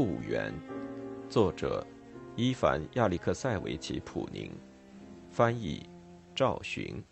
[0.00, 0.54] 故园，
[1.28, 1.84] 作者
[2.36, 4.48] 伊凡·亚历克塞维奇·普宁，
[5.28, 5.84] 翻译
[6.36, 7.02] 赵寻。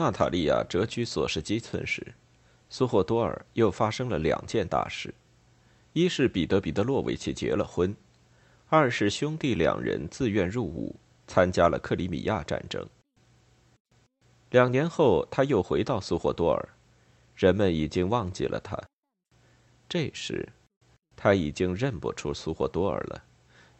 [0.00, 2.14] 娜塔莉亚谪居索什基村时，
[2.70, 5.12] 苏霍多尔又发生了两件大事：
[5.92, 7.92] 一是彼得·彼得洛维奇结了婚；
[8.70, 12.88] 二是兄弟两人自愿入伍，参加了克里米亚战争。
[14.48, 16.68] 两年后，他又回到苏霍多尔，
[17.36, 18.82] 人们已经忘记了他。
[19.86, 20.48] 这时，
[21.14, 23.22] 他已经认不出苏霍多尔了，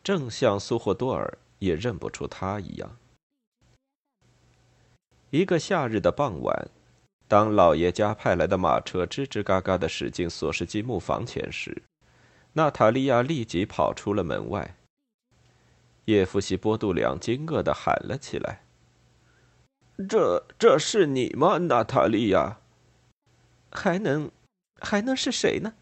[0.05, 2.95] 正像苏霍多尔也认不出他一样。
[5.31, 6.69] 一个夏日的傍晚，
[7.29, 11.85] 当老爷家派来的马车吱吱嘎嘎的驶进索什基木房前时，
[12.55, 14.77] 娜塔莉亚立即跑出了门外。
[16.07, 18.65] 叶夫西波杜良惊愕的喊了起来
[20.09, 22.59] ：“这这是你吗，娜塔莉亚？
[23.71, 24.29] 还能
[24.81, 25.75] 还能是谁呢？”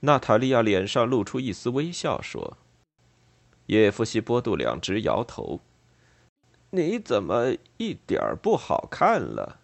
[0.00, 2.56] 娜塔莉亚脸上露出一丝微笑说。
[3.66, 5.60] 叶夫西波杜良直摇头。
[6.74, 9.60] 你怎么一点儿不好看了？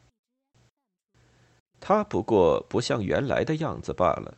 [1.80, 4.36] 他不过不像原来的样子罢了。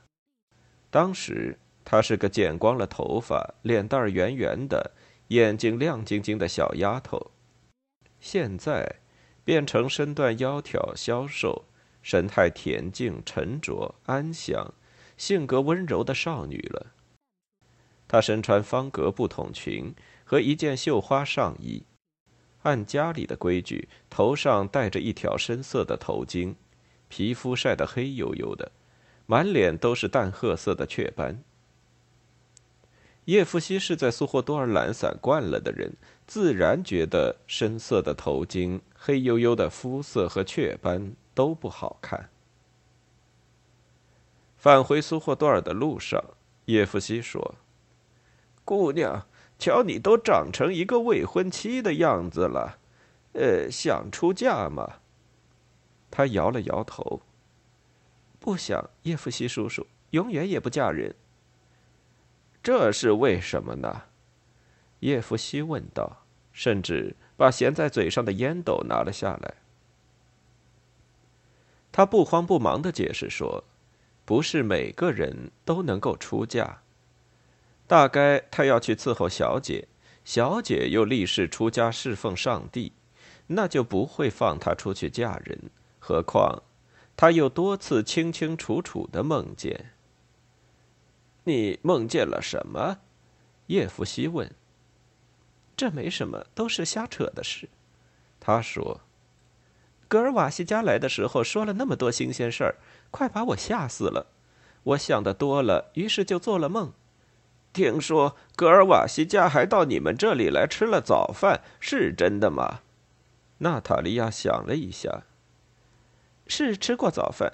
[0.88, 4.92] 当时她是个剪光了头发、脸蛋圆圆的、
[5.28, 7.32] 眼睛亮晶晶的小丫头，
[8.20, 9.00] 现在
[9.44, 11.64] 变成身段窈窕、消瘦、
[12.02, 14.72] 神态恬静、沉着、安详、
[15.16, 16.92] 性格温柔的少女了。
[18.06, 19.92] 她身穿方格布筒裙
[20.24, 21.82] 和一件绣花上衣。
[22.62, 26.54] 按家里的规矩，头上戴着一条深色的头巾，
[27.08, 28.70] 皮肤晒得黑黝黝的，
[29.26, 31.42] 满脸都是淡褐色的雀斑。
[33.26, 35.92] 叶夫西是在苏霍多尔懒散惯了的人，
[36.26, 42.28] 自然觉得深色的头巾、黑黝黝的肤色和雀斑都不好看。
[44.58, 46.22] 返回苏霍多尔的路上，
[46.66, 47.54] 叶夫西说
[48.64, 49.26] ：“姑娘。”
[49.60, 52.78] 瞧，你都长成一个未婚妻的样子了，
[53.34, 54.94] 呃，想出嫁吗？
[56.10, 57.20] 他摇了摇头，
[58.40, 61.14] 不想，叶夫西叔叔，永远也不嫁人。
[62.62, 64.02] 这是为什么呢？
[65.00, 69.54] 叶夫西问道，甚至把衔在嘴上的烟斗拿了下来。
[71.92, 73.64] 他不慌不忙的解释说
[74.24, 76.82] ：“不是每个人都能够出嫁。”
[77.90, 79.88] 大概他要去伺候小姐，
[80.24, 82.92] 小姐又立誓出家侍奉上帝，
[83.48, 85.58] 那就不会放她出去嫁人。
[85.98, 86.62] 何况，
[87.16, 89.90] 他又多次清清楚楚的梦见。
[91.42, 92.98] 你梦见了什么？
[93.66, 94.48] 叶夫西问。
[95.76, 97.68] 这没什么，都是瞎扯的事。
[98.38, 99.00] 他说
[100.06, 102.76] ：“格尔瓦西家来的时候说了那么多新鲜事儿，
[103.10, 104.28] 快把我吓死了。
[104.84, 106.92] 我想的多了，于是就做了梦。”
[107.72, 112.80] 听说格尔瓦西家还到你们这里来吃了早饭，是真的吗？
[113.58, 115.22] 娜塔莉亚想了一下。
[116.46, 117.52] 是吃过早饭。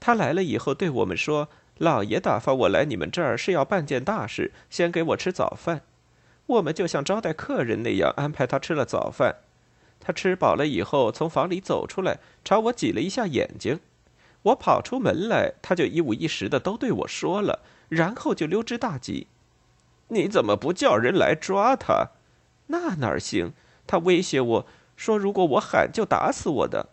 [0.00, 1.48] 他来了以后对我们说
[1.78, 5.82] ：“老爷打发我来你们这儿是要办件大事，先给我吃早饭。”
[6.46, 9.36] 我们就像招待客人那样安排他吃了早饭。
[10.00, 13.78] 他吃饱了以后从房里走出来，朝我挤了一下眼睛。
[14.42, 19.28] 我跑出门来，他就一五一十的都对我说了，然后就溜之大吉。
[20.12, 22.10] 你怎么不叫人来抓他？
[22.66, 23.52] 那哪行？
[23.86, 24.66] 他威胁我
[24.96, 26.90] 说，如果我喊，就打死我的，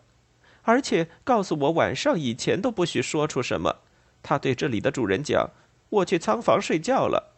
[0.62, 3.76] 而且告诉我晚上以前都不许说出什么。
[4.22, 5.50] 他对这里的主人讲
[5.90, 7.32] ：“我去仓房睡觉了。”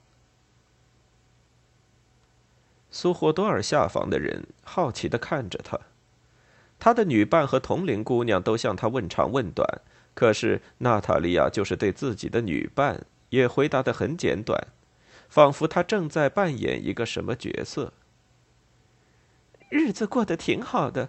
[2.90, 5.78] 苏霍多尔下房的人好奇的看着他，
[6.78, 9.80] 他的女伴和同龄姑娘都向他问长问短，
[10.14, 14.68] 可是娜塔莉亚就是对自己的女伴也回答的很简短。
[15.32, 17.94] 仿佛他正在扮演一个什么角色。
[19.70, 21.08] 日子过得挺好的，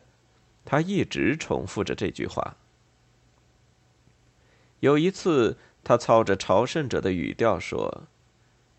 [0.63, 2.55] 他一直重复着这句话。
[4.79, 8.03] 有一次，他操着朝圣者的语调说：“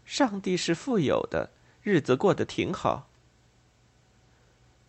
[0.06, 1.50] 上帝是富有的，
[1.82, 3.10] 日子过得挺好。”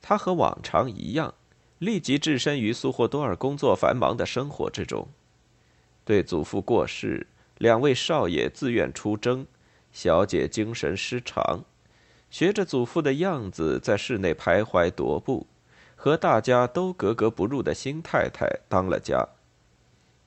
[0.01, 1.33] 他和往常一样，
[1.79, 5.09] 立即置身于苏霍多尔工作繁忙的生活之中。
[6.05, 7.27] 对祖父过世，
[7.57, 9.45] 两位少爷自愿出征。
[9.95, 11.63] 小姐精神失常，
[12.29, 15.47] 学着祖父的样子在室内徘徊踱步，
[15.95, 19.25] 和大家都格格不入的新太太当了家。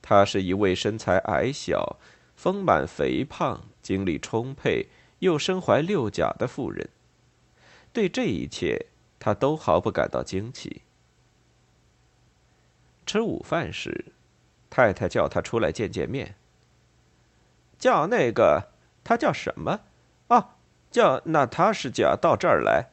[0.01, 1.97] 她是一位身材矮小、
[2.35, 4.87] 丰满肥胖、精力充沛
[5.19, 6.89] 又身怀六甲的妇人。
[7.93, 8.87] 对这一切，
[9.19, 10.81] 她都毫不感到惊奇。
[13.05, 14.05] 吃午饭时，
[14.71, 16.33] 太太叫他出来见见面。
[17.77, 18.69] 叫那个，
[19.09, 19.79] 他叫什么？
[20.27, 20.57] 啊？
[20.91, 22.91] 叫娜塔什家到这儿来。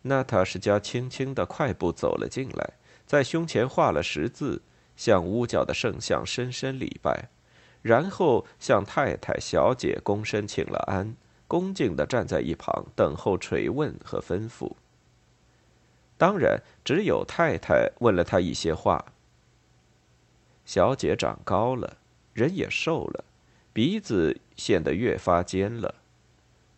[0.00, 2.72] 娜塔什家轻轻的快步走了进来，
[3.04, 4.62] 在胸前画了十字，
[4.96, 7.28] 向屋角的圣像深深礼拜，
[7.82, 11.14] 然后向太太、小姐躬身请了安，
[11.46, 14.72] 恭敬的站在一旁等候垂问和吩咐。
[16.16, 19.04] 当然，只有太太问了他一些话。
[20.64, 21.98] 小姐长高了，
[22.32, 23.24] 人也瘦了，
[23.74, 25.96] 鼻子显得越发尖了。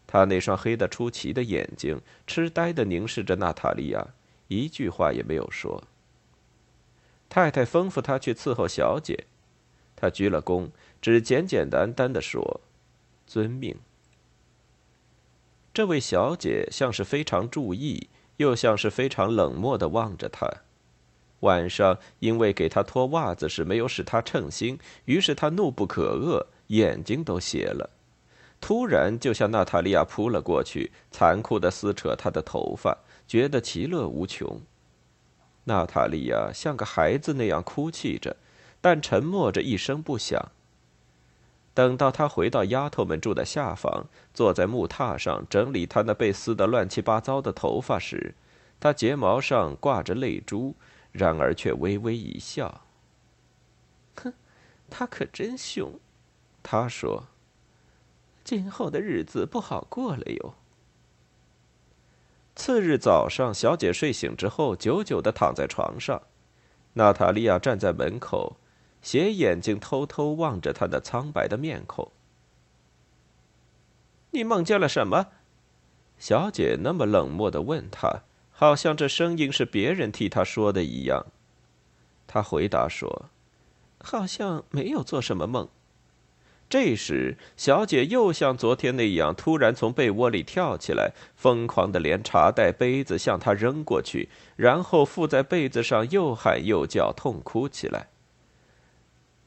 [0.08, 4.14] 他那双黑得出奇的眼睛痴呆地凝视着娜塔莉亚，
[4.48, 5.84] 一句话也没有说。
[7.28, 9.26] 太太吩咐他去伺候小姐，
[9.94, 10.70] 他鞠了躬，
[11.02, 12.60] 只简简单单地说
[13.26, 13.76] ：“遵命。”
[15.74, 18.08] 这位小姐像是非常注意，
[18.38, 20.48] 又像是非常冷漠地望着他。
[21.40, 27.90] 晚上因为给他脱袜子时没有使他称心，于是他怒不可遏，眼睛都斜了。
[28.60, 32.96] 突然，就向娜塔莉亚扑了过去，残酷地撕扯她的头发，
[33.28, 34.60] 觉得其乐无穷。
[35.64, 38.36] 娜塔莉亚像个孩子那样哭泣着，
[38.80, 40.50] 但沉默着，一声不响。
[41.74, 48.34] 等到他回到丫头们住的下房，坐在木榻上整理他那被撕得乱七八糟的头发时，
[48.80, 50.74] 他睫毛上挂着泪珠，
[51.12, 52.80] 然而却微微一笑。
[54.14, 54.32] 哼，
[54.88, 55.92] 他可真凶，
[56.68, 57.28] 他说。
[58.42, 60.54] 今后的日子不好过了哟。
[62.56, 66.22] 次日早上，小姐睡醒之后，久久的躺在床上。
[66.94, 68.56] 娜塔莉亚站在门口，
[69.00, 72.10] 斜眼睛偷偷望着她的苍白的面孔。
[74.32, 75.28] 你梦见了什么？
[76.18, 81.26] 小姐那么冷漠的问他，好像这声音是别人替她说的一样。
[82.26, 83.26] 他回答说
[84.02, 85.68] ：“好像没有做什么梦。”
[86.68, 98.08] 这时，小姐又像昨天那样，突然从被窝里跳起来，疯狂的连茶袋、杯子向他扔过去，然后附在被子上，又喊又叫，痛哭起来。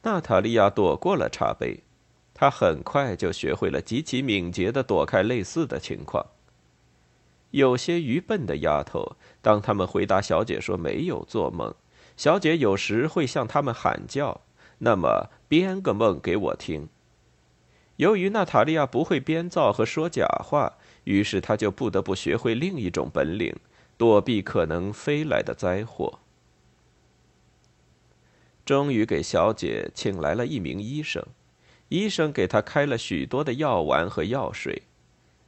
[0.04, 1.83] 娜塔莉亚躲过了茶杯，
[2.33, 6.25] 她很快就学会了极其敏捷的躲开类似的情况。
[7.51, 11.75] 有些愚笨的丫头，当他们回答小姐说没有做梦，
[12.15, 14.39] 小姐有时会向他们喊叫
[14.80, 16.88] ：“那么编个梦给我听。”
[18.00, 23.54] 由于娜塔莉亚不会编造和说假话，于是她就不得不学会另一种本领，
[23.98, 26.19] 躲避可能飞来的灾祸。
[28.66, 31.22] 终于给小姐请来了一名医生，
[31.90, 34.84] 医生给她开了许多的药丸和药水。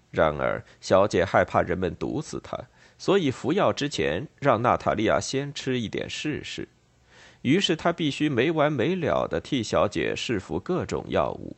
[0.09, 2.59] 然而，小姐害怕人们毒死她，
[2.97, 6.67] 所以服药之前让娜塔莉亚先吃一点试试。
[7.43, 11.55] 于是她必须没完没了地替小姐试服各种药物。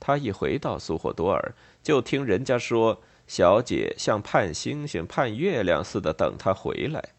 [0.00, 7.10] 他一回到苏霍多尔，就听人家说，小姐像盼星星、盼月亮似的等他回来，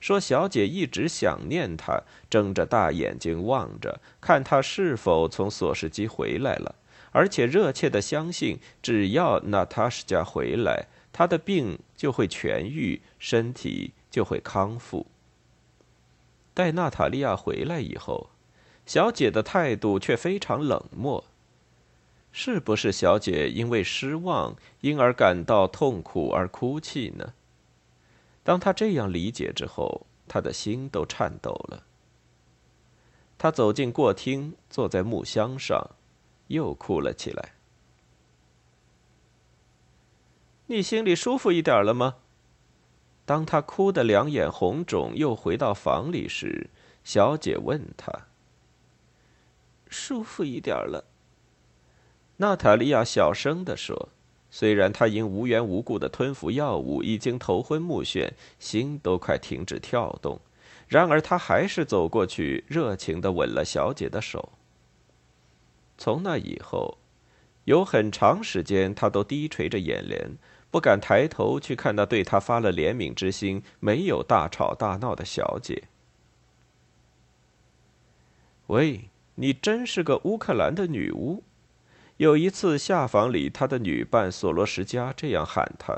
[0.00, 6.76] 说小姐一直想念他，睁着大眼睛望着，看他是否从索什基回来了，
[7.10, 15.06] 而且热切的相信，只要娜塔什家回来，他的病就会痊愈，身体就会康复。
[16.54, 18.30] 待娜塔莉亚回来以后，
[18.86, 21.24] 小姐的态度却非常冷漠。
[22.40, 27.34] 是不是小姐因为失望，因而感到痛苦而哭泣呢？
[28.44, 31.82] 当她这样理解之后，她的心都颤抖了。
[33.36, 35.84] 她走进过厅，坐在木箱上，
[36.46, 37.54] 又哭了起来。
[40.66, 42.18] 你心里舒服一点了吗？
[43.26, 46.70] 当她哭得两眼红肿，又回到房里时，
[47.02, 48.28] 小姐问她
[49.90, 51.04] ：“舒服一点了。”
[52.40, 54.10] 娜塔莉亚小声地说
[54.48, 58.30] ：“虽然她因无缘无故的吞服药物已经头昏目眩，
[58.60, 60.40] 心都快停止跳动，
[60.86, 64.52] 然而她还是走过去，热情地吻了小姐的手。
[65.96, 66.98] 从那以后，
[67.64, 70.36] 有很长时间，她都低垂着眼帘，
[70.70, 75.82] 不敢抬头去看那对她发了怜悯之心、没有大吵大闹的小姐。
[78.68, 81.42] 喂，你真是个乌克兰的女巫！”
[82.18, 85.96] 有一次下房里，他的女伴索罗什加这样喊他。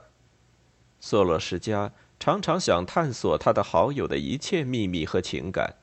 [1.00, 5.76] 索罗什加常常想探索他的好友的一切秘密和情感，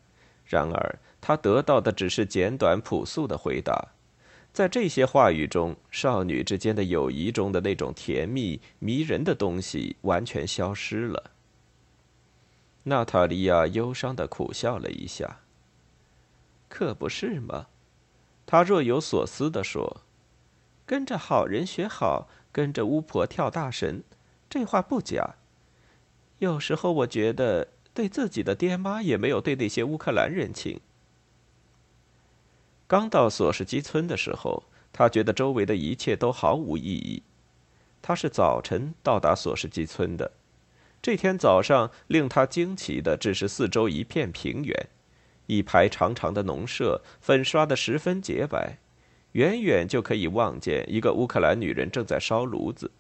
[0.46, 3.88] 然而他得到的只是简短朴素的回答。
[4.53, 11.32] 在这些话语中，少女之间的友谊中的那种甜蜜迷人的东西完全消失了。
[12.84, 15.39] 娜塔莉亚忧伤的苦笑了一下。
[16.70, 17.65] 可不是吗？
[18.46, 20.03] 她若有所思地说。
[20.88, 24.03] 跟着好人学好，跟着巫婆跳大神，
[24.50, 25.36] 这话不假。
[26.39, 30.79] 有时候我觉得对自己的爹妈也没有对那些乌克兰人情。
[32.88, 34.63] 刚到索什基村的时候，
[34.94, 37.22] 他觉得周围的一切都毫无意义。
[38.01, 40.32] 他是早晨到达索什基村的，
[41.01, 44.88] 这天早上令他惊奇的只是四周一片平原，
[45.48, 48.77] 一排长长的农舍，粉刷的十分洁白。
[49.34, 52.91] 远远就可以望见一个乌克兰女人正在烧炉子，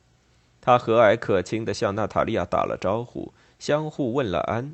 [0.61, 4.73] 她和蔼可亲地向娜塔莉亚打了招呼，相互问了安。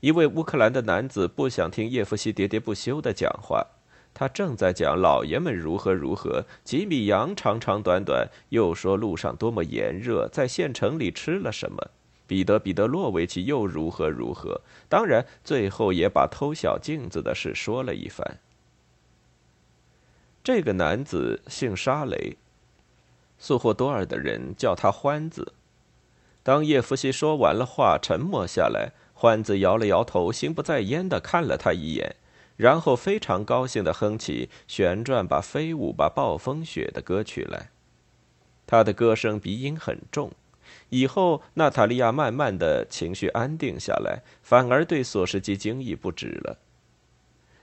[0.00, 3.66] 一位乌克兰的男子不想听叶夫西喋喋不休地讲话，
[4.14, 11.90] 他正在讲老爷们如何如何，几米羊长长短短，又说路上多么炎热，在县城里吃了什么，
[12.28, 18.38] 彼得彼得洛维奇又如何如何，当然最后也把偷小镜子的事说了一番。
[20.48, 22.38] 这个男子姓沙雷，
[23.38, 25.52] 苏霍多尔的人叫他欢子。
[26.42, 32.16] 当叶夫西说完了话，沉默下来，欢子摇了摇头，心不在焉的看了他一眼，
[32.56, 37.68] 然后非常高兴的哼起旋转吧飞舞吧暴风雪的歌曲来。
[38.66, 40.32] 他的歌声鼻音很重。
[40.88, 46.56] 以后，娜塔莉亚慢慢的情绪安定下来，反而对索什基惊异不止了。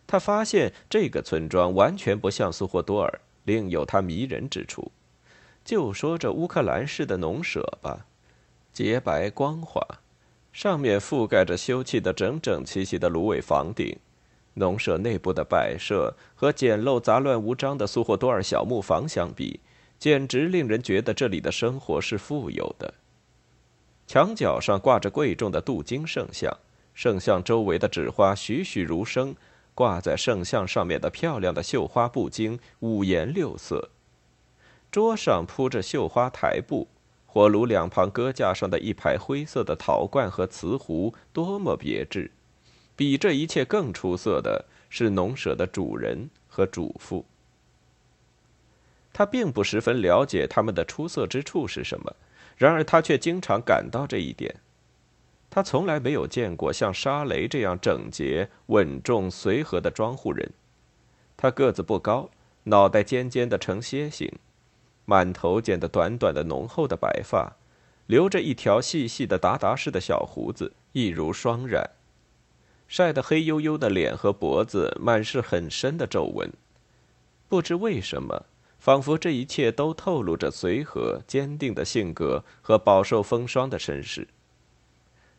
[0.08, 4.92] 他发现这个村庄完全不像苏霍多尔，另有它迷人之处。
[5.64, 8.06] 就说这乌克兰式的农舍吧，
[8.72, 9.82] 洁白光滑，
[10.54, 13.98] 上面覆盖着修砌的整整齐齐的芦苇房顶。
[14.54, 19.60] 农舍内部的摆设和简陋杂乱无章的苏霍多尔小木房相比，
[20.00, 22.94] 简直令人觉得这里的生活是富有的。
[24.08, 26.56] 墙角上挂着贵重的镀金圣像，
[26.94, 29.36] 圣像周围的纸花栩栩如生。
[29.76, 33.90] 挂在圣像上面的漂亮的绣花布巾五颜六色，
[34.90, 36.88] 桌上铺着绣花台布，
[37.28, 42.32] 火炉两旁搁架上的一排灰色的陶罐和瓷壶多么别致！
[42.96, 47.26] 比这一切更出色的是农舍的主人和主妇。
[49.12, 52.16] 他并不十分了解他们的出色之处是什么，
[52.56, 54.56] 然而他却经常感到这一点。
[55.56, 60.52] 他从来没有见过像沙雷这样整洁、稳重、随和的庄户人。
[61.38, 62.30] 他个子不高，
[62.64, 64.30] 脑袋尖尖的呈楔形，
[65.06, 67.56] 满头剪得短短的浓厚的白发，
[68.06, 71.92] 留着一条细细的达达式的小胡子，一如霜染。
[72.90, 76.52] 晒得黑黝黝的脸和脖子满是很深的皱纹。
[77.48, 78.44] 不知为什么，
[78.78, 84.28] 仿佛这一切都透露着随和、坚定的性格和饱受风霜的身世。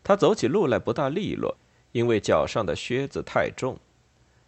[0.06, 1.56] 他走起路来不大利落，
[1.90, 3.76] 因为脚上的靴子太重。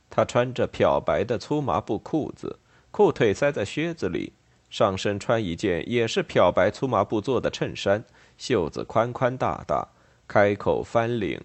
[0.09, 2.61] 他穿着漂白的粗麻布裤子，
[2.93, 4.33] 裤腿塞在靴子里，
[4.71, 8.05] 上身穿一件也是漂白粗麻布做的衬衫，
[8.37, 9.89] 袖子宽宽大大，
[10.29, 11.41] 开口翻领，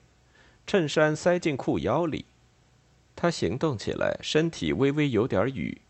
[0.68, 2.26] 衬衫塞进裤腰里。
[3.16, 5.82] 他行动起来，身体微微有点雨。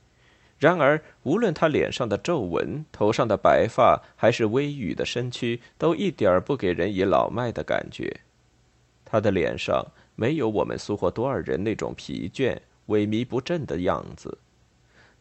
[0.60, 8.22] 然而，无论他脸上的皱纹、头上的白发，还是微雨的身躯，都一点儿不给人以老迈的感觉。
[9.04, 12.58] 他的脸上没有我们苏霍多尔人那种疲倦、
[12.88, 14.38] 萎靡不振的样子。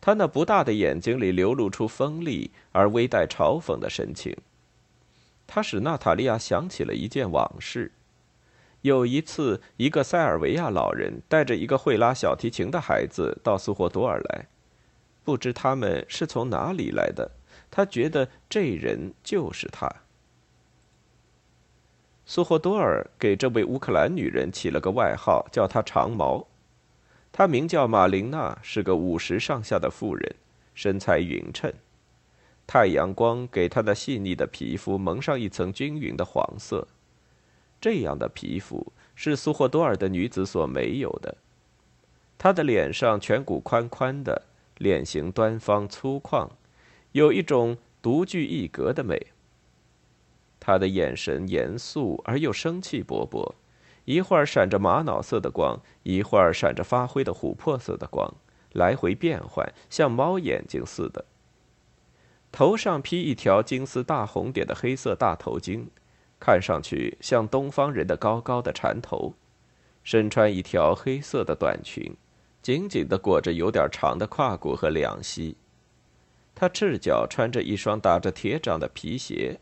[0.00, 4.36] 他那不大的眼睛里流露出锋利而微带嘲讽的神情。
[5.46, 7.90] 他使娜塔莉亚想起了一件往事：
[8.82, 14.46] 有一次，一个塞尔维亚老人带着一个会拉小提琴的孩子到苏霍多尔来。
[15.24, 17.30] 不知他们是从哪里来的，
[17.70, 19.88] 他觉得这人就是他。
[22.24, 26.46] 苏霍多尔给这位乌克兰女人起了个外号，叫她长毛。
[27.30, 30.34] 她名叫马琳娜，是个五十上下的妇人，
[30.74, 31.72] 身材匀称。
[32.66, 36.86] 太阳光给她的细腻的皮肤蒙上一层均匀的黄色。
[37.80, 41.36] 这样的皮肤是苏霍多尔的女子所没有的。
[42.38, 44.42] 她的脸上颧骨宽宽的。
[44.82, 46.50] 脸型端方粗犷，
[47.12, 49.28] 有一种独具一格的美。
[50.58, 53.54] 他的眼神严肃而又生气勃勃，
[54.06, 58.34] 一会儿闪着玛瑙色的光，一会儿闪着发灰的琥珀色的光，
[58.72, 61.26] 来回变换，像猫眼睛似的。
[62.50, 65.86] 头上披一条金丝大红点的黑色大头巾，
[66.40, 69.34] 看上去像东方人的高高的缠头，
[70.02, 72.16] 身穿一条黑色的短裙，
[72.62, 75.56] 紧紧地裹着有点长的胯骨和两膝。
[76.54, 79.58] 他赤脚穿着一双打着铁掌的皮鞋，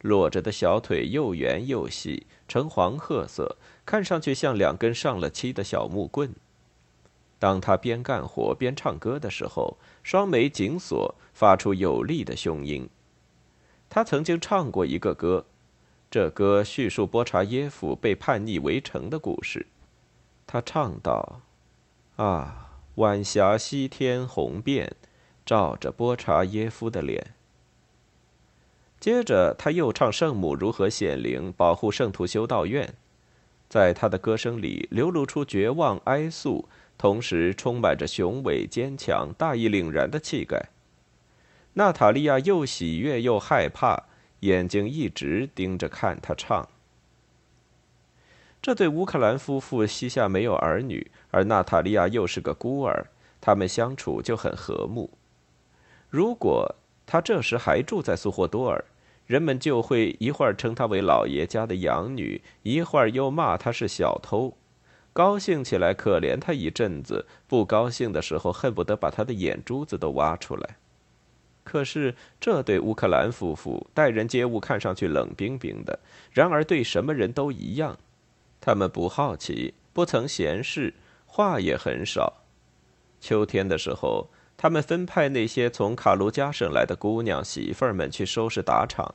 [0.00, 6.34] 裸着的小腿又圆又细，呈黄褐色，看上去像两根上了漆的小木棍。
[7.38, 12.88] 当他边干活边唱歌的时候，双眉紧锁，发出有力的胸音。
[13.88, 15.46] 他曾经唱过一个歌，
[16.10, 19.66] 这歌叙述波查耶夫被叛逆围城的故事。
[20.46, 21.40] 他唱道
[22.20, 24.94] ：“啊，晚霞西天红遍，
[25.46, 27.32] 照着波查耶夫的脸。”
[29.00, 32.92] 接着他又唱圣母如何显灵，保护圣徒修道院。
[33.70, 36.68] 在他的歌声里流露出绝望哀诉。
[36.98, 40.68] 同时充满着雄伟、坚强、大义凛然的气概。
[41.72, 44.04] 娜塔莉亚又喜悦又害怕，
[44.40, 46.68] 眼睛一直盯着看他唱。
[48.60, 53.06] 这对乌克兰夫妇膝下没有儿女，而娜塔莉亚又是个孤儿，
[53.40, 55.10] 他们相处就很和睦。
[56.08, 56.74] 如果
[57.06, 58.84] 他这时还住在苏霍多尔，
[59.26, 64.56] 人们就会一会儿称他为老爷家的养女，一会儿又骂他是小偷。
[65.12, 70.76] 高兴起来，可怜他一阵子；不高兴的时候，恨不得把他的眼珠子都挖出来。
[71.62, 75.98] 可是这对乌克兰夫妇待人接物看上去冷冰冰的，
[76.32, 77.98] 然而对什么人都一样。
[78.60, 80.94] 他们不好奇，不曾闲事，
[81.32, 82.42] 话也很少。
[83.20, 89.14] 秋天的时候，他们分派那些从卡卢加省来的姑娘媳妇儿们去收拾打场，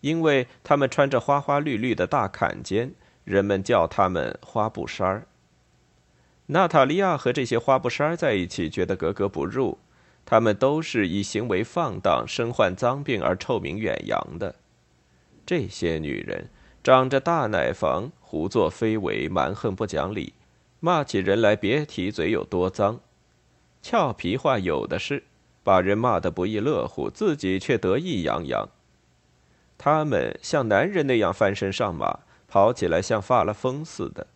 [0.00, 2.92] 因为他们穿着花花绿绿的大坎肩，
[3.22, 5.26] 人们叫他们花布衫儿。
[6.46, 9.78] 娜塔莉亚和这些花布衫儿在一起，觉得格格不入。
[10.24, 14.56] 他们都是以行为放荡、身患脏病而臭名远扬的。
[15.46, 16.48] 这些女人
[16.82, 20.32] 长着大奶房，胡作非为，蛮横不讲理，
[20.84, 22.98] 骂起人来别提嘴有多脏。
[23.80, 25.22] 俏皮话有的是，
[25.62, 28.68] 把人骂得不亦乐乎，自己却得意洋洋。
[29.78, 32.18] 他们像男人那样翻身上马，
[32.48, 34.26] 跑起来像发了疯似的。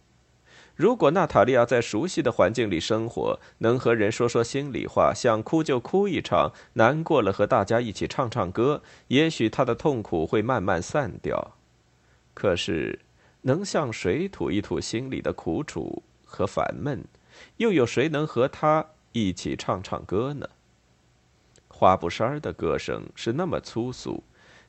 [0.77, 11.57] 如果娜塔莉亚在熟悉的环境里生活，能和人说说心里话，想哭就哭一场，难过了和大家一起唱唱歌，也许她的痛苦会慢慢散掉。
[12.35, 13.01] 可是，
[13.43, 17.07] 能向谁吐一吐心里的苦楚和烦闷？
[17.57, 20.51] 又有谁能和他一起唱唱歌呢？
[21.69, 24.25] 花布衫儿的歌声是那么粗俗，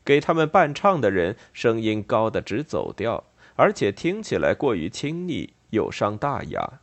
[0.06, 5.54] 给他们伴唱的人声音高得直走调，而且听起来过于亲昵。
[5.72, 6.80] 有伤大雅，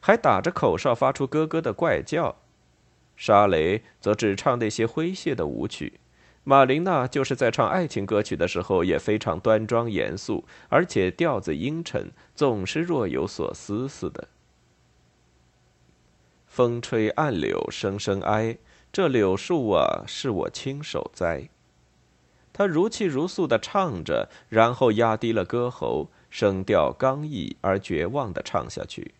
[0.00, 2.34] 还打着口哨发出咯咯的怪叫。
[3.16, 6.00] 沙雷则只唱那些诙谐的舞曲。
[6.44, 14.28] 马琳娜就是在唱爱情歌曲的时候也非常端庄严肃，而且调子阴沉，总是若有所思似的。
[16.46, 18.58] 风吹暗柳声声哀，
[18.92, 21.48] 这柳树啊，是我亲手栽。
[22.52, 26.10] 他如泣如诉的唱着，然后压低了歌喉。
[26.30, 29.14] 声调刚毅而绝望地唱下去，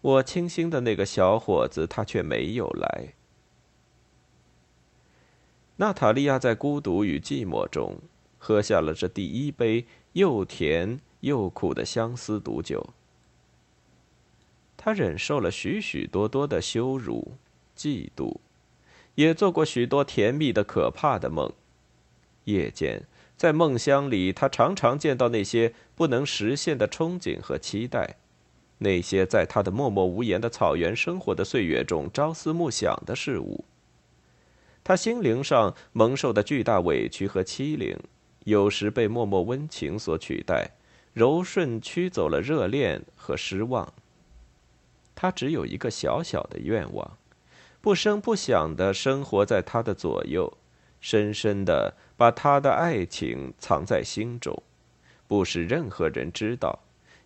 [0.00, 3.12] 我倾心的那个小伙子，他却没有来。
[5.82, 7.98] 娜塔莉亚在孤独与寂寞中
[8.38, 12.90] 喝下了这第一杯又甜又苦的相思毒酒。
[14.76, 17.32] 她忍受了许许多多的羞辱、
[17.76, 18.36] 嫉妒，
[19.16, 21.52] 也做过许多甜蜜的、可怕的梦。
[22.44, 23.02] 夜间。
[23.36, 28.14] 在梦乡里，他常常见到那些不能实现的憧憬和期待，
[28.78, 33.64] 那些在他的默默无言的草原生活的岁月中朝思暮想的事物。
[34.84, 37.96] 他心灵上蒙受的巨大委屈和欺凌，
[38.44, 40.72] 有时被默默温情所取代，
[41.12, 43.92] 柔顺驱走了热恋和失望。
[45.14, 47.18] 他只有一个小小的愿望，
[47.80, 50.58] 不声不响的生活在他的左右。
[51.00, 54.62] 深深的把他的爱情藏在心中，
[55.26, 56.78] 不使任何人知道，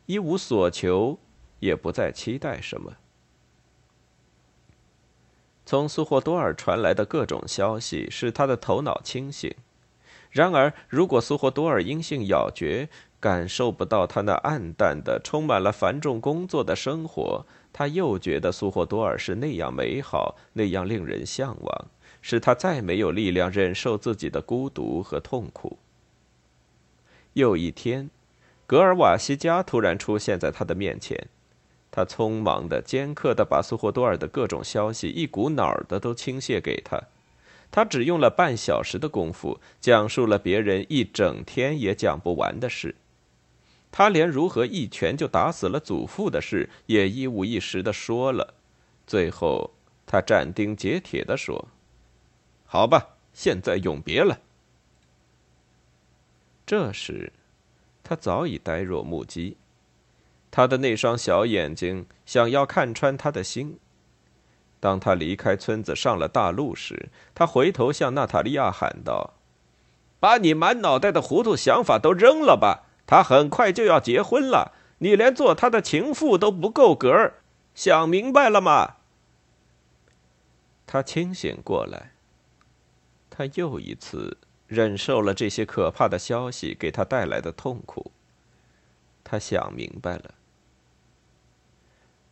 [0.06, 1.18] 一无所求，
[1.60, 2.96] 也不再期待什么。
[5.66, 9.52] 从苏霍多尔传来的各种消息使他的头脑清醒。
[10.30, 21.86] 然而，如果苏霍多尔音信杳绝，感受不到他那暗淡的、充满了繁重工作的生活，他又觉得苏霍多尔是那样美好，那样令人向往。
[22.22, 25.78] 使他再没有力量忍受自己的孤独和痛苦。
[27.34, 28.10] 有一天，
[28.66, 31.28] 格尔瓦西加突然出现在他的面前，
[31.90, 37.00] 他匆忙的、尖刻的把苏霍多尔的各种消息一股脑儿的都倾泻给他。
[37.70, 42.94] 他只用了半小时的功夫，讲述了别人一整天也讲不完的事。
[43.90, 48.54] 他连如何一拳就打死了祖父的事也一五一十的说了。
[49.06, 49.70] 最后，
[50.04, 51.68] 他斩钉截铁的说
[52.66, 54.38] ：“好吧，现在永别了。”
[56.66, 57.32] 这时，
[58.02, 59.56] 他早已呆若木鸡，
[60.56, 63.78] 他的那双小眼睛想要看穿他的心。
[64.80, 69.34] 当他离开村子上了大路时，他回头向娜塔莉亚喊道
[70.18, 72.88] ：“把你满脑袋的糊涂想法都扔了吧！
[73.06, 77.34] 他很快就要结婚了，你连做他的情妇都不够格，
[77.74, 78.94] 想明白了吗？”
[80.86, 82.12] 他清醒过来，
[83.28, 84.38] 他又一次。
[84.68, 88.10] 忍受了这些可怕的消息给他带来的痛苦，
[89.22, 90.32] 他想明白了。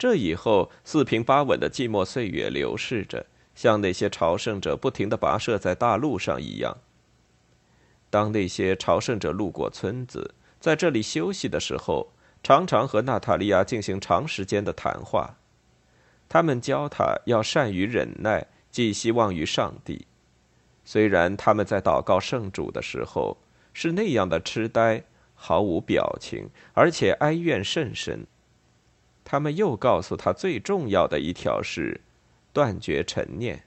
[0.05, 6.77] 这以后四平八稳的寂寞岁月流逝着，像那些朝圣者不停的跋涉在大路上一样。
[8.11, 12.13] 当那些朝圣者路过村子，在这里休息的时候，
[12.43, 15.39] 常常和娜塔莉亚进行长时间的谈话。
[16.29, 20.07] 他们教他要善于忍耐，寄希望于上帝。
[20.85, 23.39] 虽然他们在祷告圣主的时候
[23.73, 25.03] 是那样的痴呆，
[25.35, 28.27] 毫无表情，而且哀怨甚深，
[29.25, 32.03] 他们又告诉他最重要的一条是
[32.53, 33.65] 断绝陈念。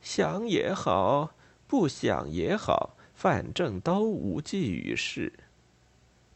[0.00, 1.34] 想也好，
[1.66, 5.32] 不想也好，反正都无济于事。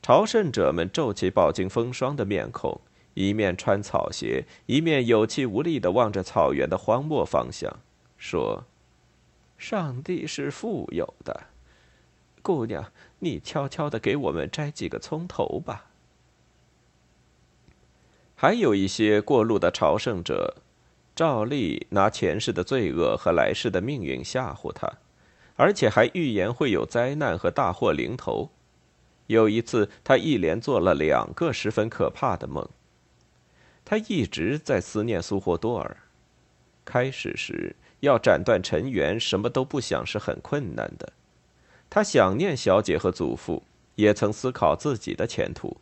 [0.03, 2.81] 朝圣者们皱起饱经风霜的面孔，
[3.15, 7.79] 一面穿草鞋，一面有气无力地望着草原的荒漠方向，
[8.19, 8.65] 说。
[9.57, 11.45] 上帝是富有的，
[12.43, 15.92] 姑娘，你悄悄的给我们摘几个葱头吧。
[18.43, 20.57] 还有一些过路的朝圣者，
[21.15, 24.95] 照例拿前世的罪恶和来世的命运吓唬他，
[25.55, 28.51] 而且还预言会有灾难和大祸临头。
[29.29, 32.69] 有一次，他一连做了两个十分可怕的梦。
[33.85, 35.99] 他一直在思念苏霍多尔。
[36.85, 37.77] 开始时。
[38.01, 41.13] 要斩断尘缘，什么都不想是很困难的。
[41.89, 43.63] 他想念小姐和祖父，
[43.95, 45.77] 也曾思考自己的前途。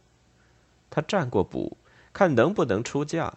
[0.90, 1.78] 他占过卜，
[2.12, 3.34] 看能不能出嫁。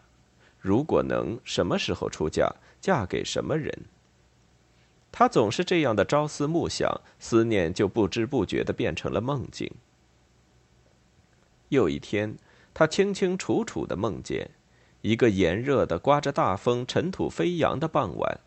[0.59, 3.85] 如果能，什么时候出嫁，嫁给什么人？
[5.11, 9.69] 他总是这样的朝思暮想，思念就不知不觉的变成了梦境。
[11.69, 12.37] 有一天，
[12.73, 14.51] 他清清楚楚的梦见，
[15.01, 18.39] 一个炎热的、刮着大风、尘土飞扬的傍晚。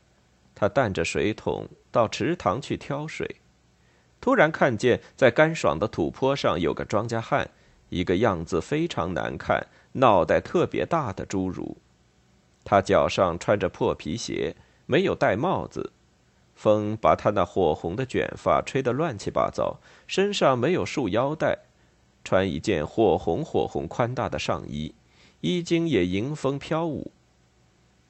[0.54, 3.36] 他担着水桶到池塘去挑水，
[4.20, 7.50] 突然看见在干爽的土坡上有个庄稼汉，
[7.90, 11.76] 一个样子非常难看、脑袋特别大的侏儒。
[12.64, 14.56] 他脚上穿着破皮鞋，
[14.86, 15.92] 没有戴帽子，
[16.54, 21.58] 风把他那火红的卷发吹得乱七八糟，身上没有束腰带，
[22.24, 24.94] 穿一件火红火红宽大的上衣，
[25.40, 27.12] 衣襟也迎风飘舞。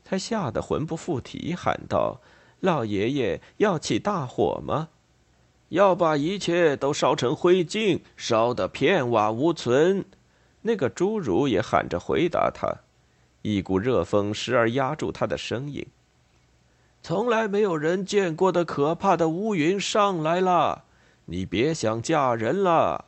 [0.05, 2.20] 他吓得魂不附体，喊道。
[2.61, 4.88] 老爷爷要起大火吗？
[5.68, 10.07] 要把一切都烧成灰烬，烧得片瓦无存。
[10.67, 12.81] 那个侏儒也喊着回答他。
[13.43, 15.87] 一股热风时而压住他的声音。
[17.03, 20.83] 从来没有人见过的可怕的乌云上来了，
[21.27, 23.05] 你别想嫁人了。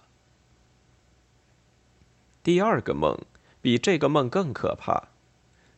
[2.45, 3.19] 第二个梦
[3.61, 5.09] 比这个梦更可怕，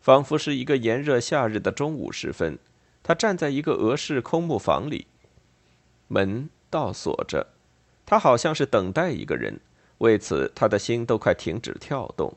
[0.02, 2.58] 仿佛是一个炎热夏日的中午时分。
[3.02, 5.06] 他站在一个俄式空木房里，
[6.08, 7.46] 门倒锁着，
[8.04, 9.58] 他好像是等待一个人，
[10.00, 12.34] 为此他的心都快停止跳动。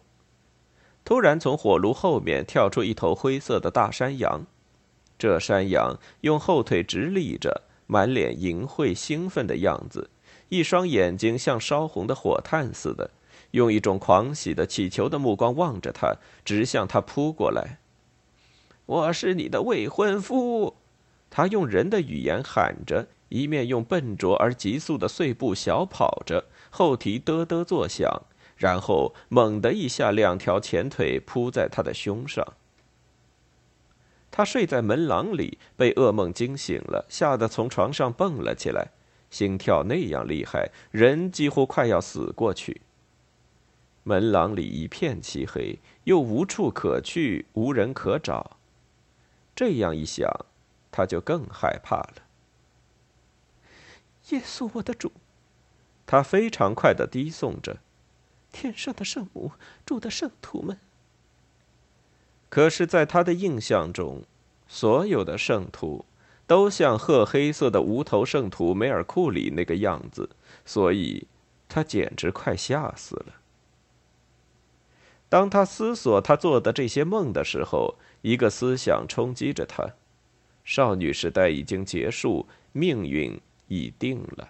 [1.06, 4.46] 突然，从火炉后面跳出一头灰色的大山羊，
[5.18, 10.10] 这山羊用后腿直立着，满脸淫秽兴奋的样子，
[10.48, 13.12] 一双眼睛像烧红的火炭似的，
[13.52, 17.80] 用一种狂喜的乞求的目光望着他，直向他扑过来。
[18.86, 20.76] 我是你的未婚夫，
[21.30, 28.22] 他用人的语言喊着，一面用笨拙而急速的碎步小跑着，后蹄嘚嘚作响，
[28.56, 32.54] 然后猛地一下，两条前腿扑在他的胸上。
[34.30, 38.92] 他睡在门廊里，被噩梦惊醒了，吓得从床上蹦了起来，
[39.32, 42.82] 心跳那样厉害，人几乎快要死过去。
[44.04, 48.58] 门廊里一片漆黑，又无处可去，无人可找。
[49.56, 50.30] 这样一想，
[50.92, 52.14] 他就更害怕了。
[54.30, 55.12] 耶稣，我的主！
[56.06, 57.78] 他非常快的低诵着
[58.52, 59.52] ：“天上的圣母，
[59.86, 60.78] 主的圣徒们。”
[62.50, 64.24] 可是，在他的印象中，
[64.68, 66.06] 所有的圣徒，
[66.46, 70.30] 都像褐黑色的无头圣徒梅尔库里那个样子，
[70.66, 71.28] 所以
[71.68, 73.36] 他简直快吓死了。
[75.30, 79.96] 当他思索他做的这些梦的时候，一个思想冲击着他：
[80.64, 83.42] 少女时代已经结束，命运
[83.74, 84.50] 已定了。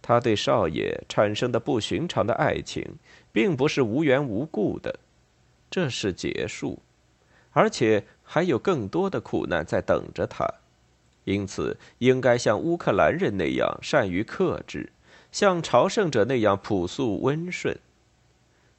[0.00, 2.96] 他对少爷产生的不寻常的爱情，
[3.32, 4.98] 并不是无缘无故的，
[5.70, 6.80] 这是结束，
[7.50, 10.46] 而且还有更多的苦难在等着他，
[11.24, 14.92] 因此应该像乌克兰人那样善于克制，
[15.30, 17.78] 像朝圣者那样朴素温顺。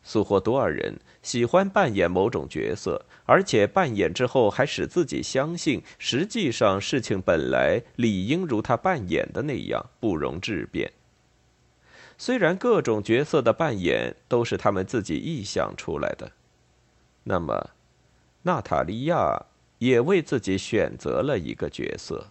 [0.04, 10.92] 苏霍多尔人喜欢扮演某种角色，而且扮演之后还使自己相信，实际上事情本来理应如他扮演的那样，不容置辩。
[12.18, 16.32] 虽然各种角色的扮演都是他们自己臆想出来的，
[17.24, 17.72] 那么，
[18.44, 19.46] 娜塔莉亚
[19.80, 22.28] 也为自己选择了一个角色。